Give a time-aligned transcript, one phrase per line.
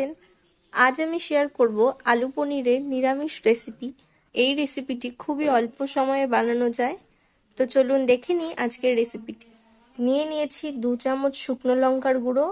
[0.00, 0.10] আছেন
[0.72, 1.78] আজ আমি শেয়ার করব
[2.12, 3.88] আলু পনিরের নিরামিষ রেসিপি
[4.34, 6.96] এই রেসিপিটি খুবই অল্প সময়ে বানানো যায়।
[7.58, 9.48] তো চলুন দেখে নিই আজকের রেসিপিটি
[9.98, 12.46] নিয়ে নিয়েছি দু চামচ শুকনো লঙ্কার গুঁড়ো,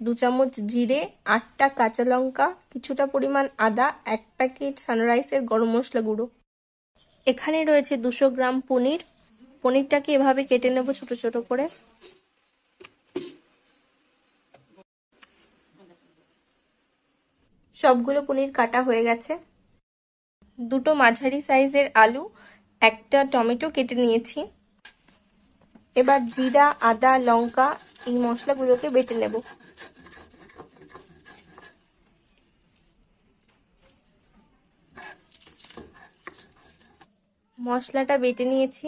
[0.00, 1.00] দু চামচ জিরে,
[1.36, 6.26] আটটা কাঁচা লঙ্কা, কিছুটা পরিমাণ আদা, এক প্যাকেট সানরাইসের গরম মশলা গুঁড়ো।
[7.26, 9.00] এখানে রয়েছে দুশো গ্রাম পনির।
[9.62, 11.64] পনিরটাকে এভাবে কেটে নেব ছোট ছোট করে।
[17.78, 19.32] সবগুলো পনির কাটা হয়ে গেছে।
[20.58, 22.22] দুটো মাঝারি সাইজের আলু,
[22.82, 24.38] একটা টমেটো কেটে নিয়েছি।
[25.96, 27.68] এবার জিরা, আদা, লঙ্কা
[28.08, 29.34] এই মশলাগুলোকে বেটে নেব।
[37.58, 38.86] মশলাটা বেটে নিয়েছি।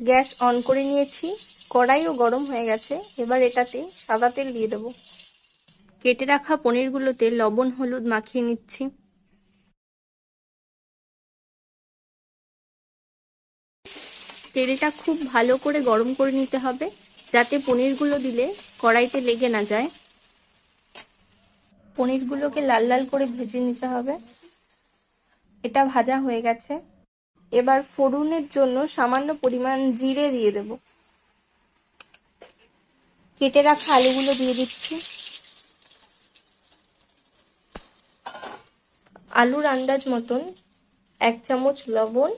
[0.00, 1.26] গ্যাস অন করে নিয়েছি।
[1.70, 4.88] কড়াইও গরম হয়ে গেছে। এবার এটাতে সাদা তেল দিয়ে দেবো।
[6.04, 8.82] কেটে রাখা পনিরগুলোতে লবণ, হলুদ মাখিয়ে নিচ্ছি।
[14.54, 16.86] তেলটা খুব ভালো করে গরম করে নিতে হবে,
[17.34, 18.46] যাতে পনিরগুলো দিলে
[18.82, 19.88] কড়াইতে লেগে না যায়।
[21.96, 24.14] পনিরগুলোকে লাল লাল করে ভেজে নিতে হবে।
[25.64, 26.72] এটা ভাজা হয়ে গেছে।
[27.52, 30.68] এবার ফোড়নের জন্য সামান্য পরিমাণ জিরে দিয়ে দেব।
[33.40, 34.94] কেটে রাখা আলুগুলো দিয়ে দিচ্ছি।
[39.42, 40.42] আলুর আন্দাজ মতন
[41.20, 42.30] এক চামচ লবণ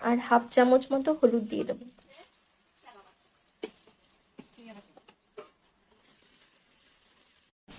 [0.00, 1.84] আর হাফ চামচ মতো হলুদ দিয়ে দেবো।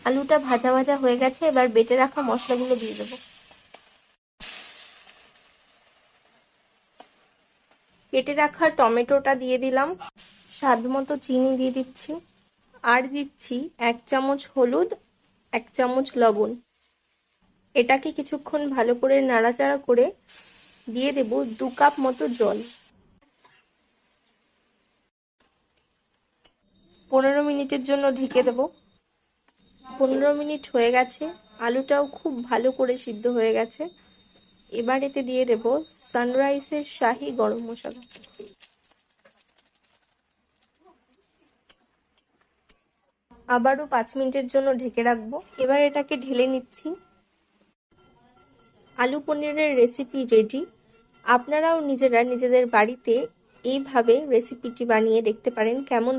[0.07, 3.15] আলুটা ভাজা ভাজা হয়ে গেছে, এবার বেটে রাখা মশলাগুলো দিয়ে দেবো।
[8.13, 9.89] কেটে রাখা টমেটোটা দিয়ে দিলাম,
[10.57, 12.11] স্বাদ মতো চিনি দিয়ে দিচ্ছি।
[12.83, 13.55] আর দিচ্ছি
[13.89, 14.89] এক চামচ হলুদ,
[15.53, 16.51] এক চামচ লবণ।
[17.81, 20.05] এটাকে কিছুক্ষণ ভালো করে নাড়াচাড়া করে
[20.87, 22.57] দিয়ে দেব দু কাপ মতো জল।
[27.11, 28.59] পনেরো মিনিটের জন্য ঢেকে দেব।
[29.99, 31.23] পনেরো মিনিট হয়ে গেছে।
[31.65, 33.83] আলুটাও খুব ভালো করে সিদ্ধ হয়ে গেছে।
[34.71, 35.63] এবার এতে দিয়ে দেব
[36.11, 38.01] সানরাইসের শাহি গরম মশলা।
[43.49, 45.31] আবারও পাঁচ মিনিটের জন্য ঢেকে রাখব।
[45.63, 46.87] এবার এটাকে ঢেলে নিচ্ছি।
[48.97, 50.61] আলু পনিরের রেসিপি রেডি
[51.25, 53.13] আপনারাও নিজেরা নিজেদের বাড়িতে
[53.65, 56.15] এইভাবে রেসিপিটি বানিয়ে দেখতে পারেন কেমন